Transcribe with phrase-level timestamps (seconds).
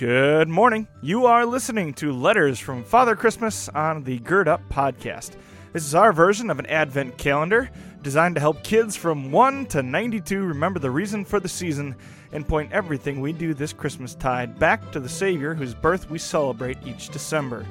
[0.00, 0.88] Good morning.
[1.02, 5.32] You are listening to Letters from Father Christmas on the Gird Up podcast.
[5.74, 7.68] This is our version of an Advent calendar
[8.00, 11.94] designed to help kids from 1 to 92 remember the reason for the season
[12.32, 16.18] and point everything we do this Christmas tide back to the Savior whose birth we
[16.18, 17.66] celebrate each December.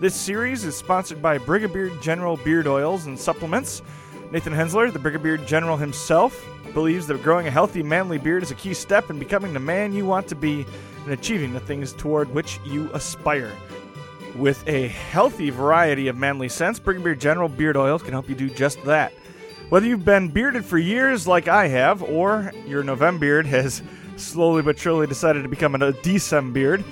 [0.00, 3.82] This series is sponsored by Brigadier General Beard Oils and Supplements.
[4.30, 6.40] Nathan Hensler, the Brigadier General himself,
[6.72, 9.92] believes that growing a healthy, manly beard is a key step in becoming the man
[9.92, 10.64] you want to be
[11.04, 13.52] and achieving the things toward which you aspire.
[14.34, 18.50] With a healthy variety of manly scents, Brigadier General Beard Oils can help you do
[18.50, 19.12] just that.
[19.68, 23.82] Whether you've been bearded for years like I have, or your November beard has
[24.16, 26.84] slowly but surely decided to become a December beard,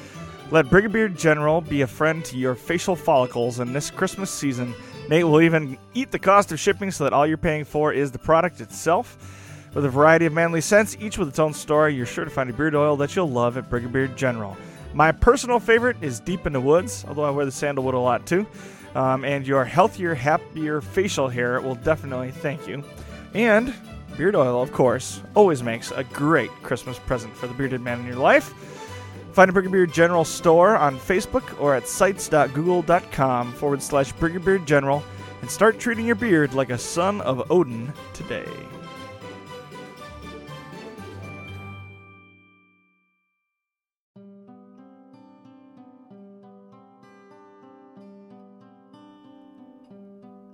[0.50, 4.74] let Brigadier General be a friend to your facial follicles in this Christmas season.
[5.08, 8.10] Nate will even eat the cost of shipping so that all you're paying for is
[8.10, 9.41] the product itself.
[9.74, 12.50] With a variety of manly scents, each with its own story, you're sure to find
[12.50, 14.56] a beard oil that you'll love at Brigadier General.
[14.92, 18.26] My personal favorite is Deep in the Woods, although I wear the sandalwood a lot
[18.26, 18.46] too.
[18.94, 22.84] Um, and your healthier, happier facial hair will definitely thank you.
[23.32, 23.74] And
[24.18, 28.06] beard oil, of course, always makes a great Christmas present for the bearded man in
[28.06, 28.52] your life.
[29.32, 35.02] Find a Brigadier General store on Facebook or at sites.google.com forward slash Brigadier General
[35.40, 38.44] and start treating your beard like a son of Odin today.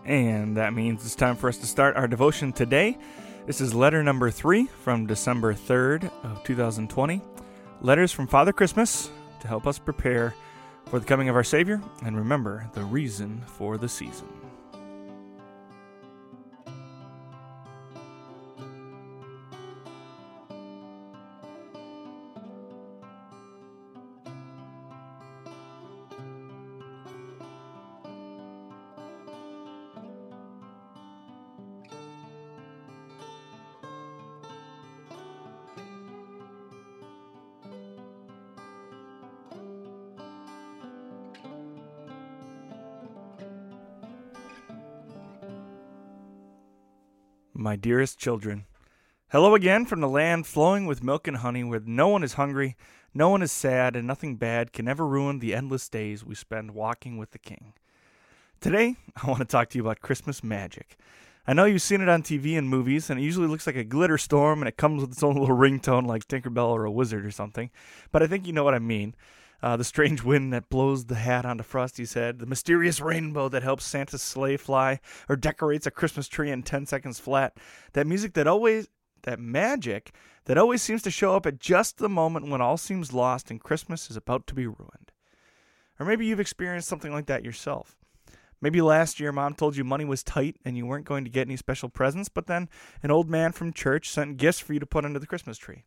[0.09, 2.97] And that means it's time for us to start our devotion today.
[3.45, 7.21] This is letter number three from December 3rd of 2020.
[7.83, 10.35] Letters from Father Christmas to help us prepare
[10.87, 14.27] for the coming of our Savior and remember the reason for the season.
[47.61, 48.67] My dearest children,
[49.31, 52.77] hello again from the land flowing with milk and honey, where no one is hungry,
[53.13, 56.71] no one is sad, and nothing bad can ever ruin the endless days we spend
[56.71, 57.73] walking with the King.
[58.61, 60.97] Today, I want to talk to you about Christmas magic.
[61.49, 63.83] I know you've seen it on TV and movies, and it usually looks like a
[63.83, 67.27] glitter storm and it comes with its own little ringtone like Tinkerbell or a wizard
[67.27, 67.71] or something,
[68.13, 69.17] but I think you know what I mean.
[69.61, 73.65] Uh, the strange wind that blows the hat onto Frosty's head, the mysterious rainbow that
[73.65, 77.57] helps Santa's sleigh fly or decorates a Christmas tree in 10 seconds flat,
[77.93, 78.89] that music that always,
[79.23, 80.13] that magic
[80.45, 83.61] that always seems to show up at just the moment when all seems lost and
[83.61, 85.13] Christmas is about to be ruined.
[85.99, 87.97] Or maybe you've experienced something like that yourself.
[88.61, 91.47] Maybe last year mom told you money was tight and you weren't going to get
[91.47, 92.69] any special presents, but then
[93.03, 95.85] an old man from church sent gifts for you to put under the Christmas tree.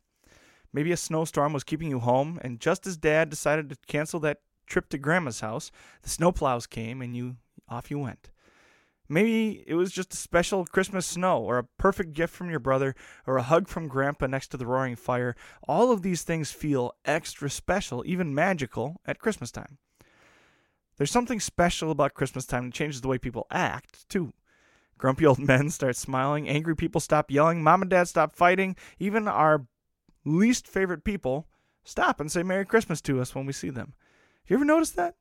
[0.72, 4.38] Maybe a snowstorm was keeping you home, and just as Dad decided to cancel that
[4.66, 5.70] trip to Grandma's house,
[6.02, 7.36] the snowplows came and you
[7.68, 8.30] off you went.
[9.08, 12.94] Maybe it was just a special Christmas snow, or a perfect gift from your brother,
[13.26, 15.36] or a hug from Grandpa next to the roaring fire.
[15.68, 19.76] All of these things feel extra special, even magical, at Christmas time.
[20.96, 24.32] There's something special about Christmas time that changes the way people act, too.
[24.96, 29.28] Grumpy old men start smiling, angry people stop yelling, mom and dad stop fighting, even
[29.28, 29.66] our
[30.24, 31.46] least favorite people
[31.84, 33.94] stop and say Merry Christmas to us when we see them.
[34.46, 35.16] You ever notice that?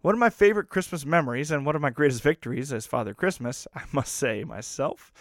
[0.00, 3.66] One of my favorite Christmas memories and one of my greatest victories as Father Christmas,
[3.74, 5.12] I must say myself,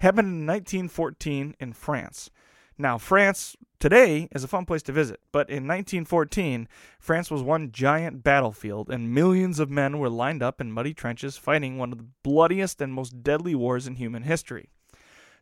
[0.00, 2.30] happened in 1914 in France.
[2.78, 6.68] Now, France today is a fun place to visit, but in 1914,
[7.00, 11.38] France was one giant battlefield, and millions of men were lined up in muddy trenches
[11.38, 14.68] fighting one of the bloodiest and most deadly wars in human history.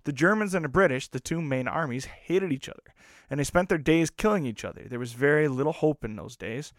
[0.04, 2.94] The Germans and the British, the two main armies, hated each other,
[3.30, 4.86] and they spent their days killing each other.
[4.88, 6.72] There was very little hope in those days.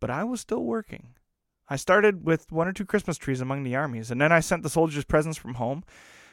[0.00, 1.14] But I was still working.
[1.68, 4.62] I started with one or two Christmas trees among the armies, and then I sent
[4.62, 5.84] the soldiers presents from home.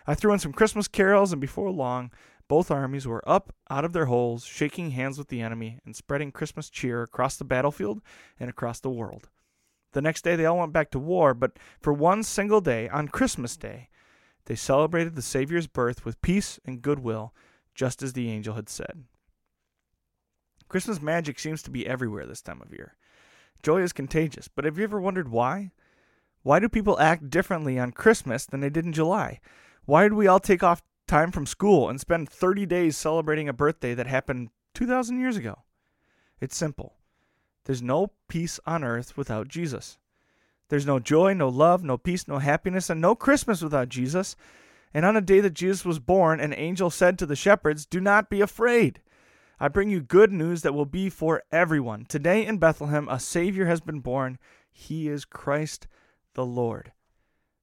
[0.07, 2.11] I threw in some Christmas carols, and before long,
[2.47, 6.31] both armies were up out of their holes, shaking hands with the enemy, and spreading
[6.31, 8.01] Christmas cheer across the battlefield
[8.39, 9.29] and across the world.
[9.93, 13.07] The next day, they all went back to war, but for one single day, on
[13.07, 13.89] Christmas Day,
[14.45, 17.33] they celebrated the Savior's birth with peace and goodwill,
[17.73, 19.05] just as the angel had said.
[20.67, 22.95] Christmas magic seems to be everywhere this time of year.
[23.63, 25.71] Joy is contagious, but have you ever wondered why?
[26.43, 29.39] Why do people act differently on Christmas than they did in July?
[29.85, 33.53] Why did we all take off time from school and spend 30 days celebrating a
[33.53, 35.63] birthday that happened 2,000 years ago?
[36.39, 36.97] It's simple.
[37.63, 39.97] There's no peace on earth without Jesus.
[40.69, 44.35] There's no joy, no love, no peace, no happiness, and no Christmas without Jesus.
[44.93, 47.99] And on a day that Jesus was born, an angel said to the shepherds, Do
[47.99, 49.01] not be afraid.
[49.59, 52.05] I bring you good news that will be for everyone.
[52.05, 54.37] Today in Bethlehem, a Savior has been born.
[54.71, 55.87] He is Christ
[56.33, 56.91] the Lord.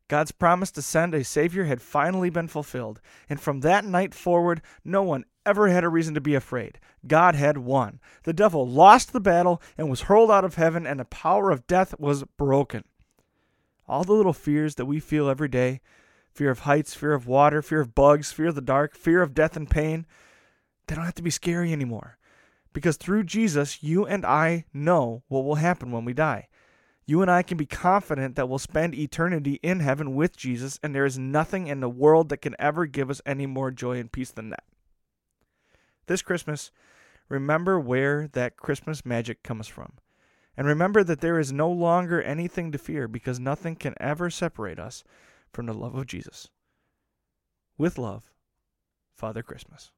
[0.09, 3.01] God's promise to send a Savior had finally been fulfilled,
[3.31, 6.79] and from that night forward, no one ever had a reason to be afraid.
[7.07, 7.99] God had won.
[8.25, 11.67] The devil lost the battle and was hurled out of heaven, and the power of
[11.67, 12.85] death was broken.
[13.89, 15.81] All the little fears that we feel every day
[16.33, 19.35] fear of heights, fear of water, fear of bugs, fear of the dark, fear of
[19.35, 20.07] death and pain
[20.87, 22.19] they don't have to be scary anymore.
[22.73, 26.49] Because through Jesus, you and I know what will happen when we die.
[27.05, 30.95] You and I can be confident that we'll spend eternity in heaven with Jesus, and
[30.95, 34.11] there is nothing in the world that can ever give us any more joy and
[34.11, 34.65] peace than that.
[36.07, 36.71] This Christmas,
[37.29, 39.95] remember where that Christmas magic comes from.
[40.57, 44.79] And remember that there is no longer anything to fear because nothing can ever separate
[44.79, 45.03] us
[45.53, 46.49] from the love of Jesus.
[47.79, 48.33] With love,
[49.15, 49.93] Father Christmas.